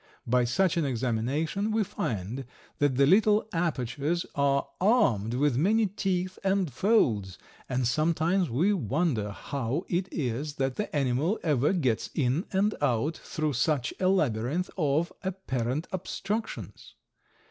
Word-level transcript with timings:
By 0.25 0.45
such 0.45 0.77
an 0.77 0.83
examination 0.85 1.69
we 1.71 1.83
find 1.83 2.45
that 2.79 2.95
the 2.95 3.05
little 3.05 3.47
apertures 3.53 4.25
are 4.33 4.67
armed 4.81 5.35
with 5.35 5.57
many 5.59 5.85
teeth 5.85 6.39
and 6.43 6.73
folds, 6.73 7.37
and 7.69 7.85
sometimes 7.87 8.49
we 8.49 8.73
wonder 8.73 9.29
how 9.29 9.85
it 9.87 10.11
is 10.11 10.55
that 10.55 10.75
the 10.75 10.95
animal 10.95 11.39
ever 11.43 11.71
gets 11.71 12.09
in 12.15 12.45
and 12.51 12.73
out 12.81 13.15
through 13.17 13.53
such 13.53 13.93
a 13.99 14.07
labyrinth 14.07 14.71
of 14.75 15.13
apparent 15.23 15.85
obstructions. 15.91 16.95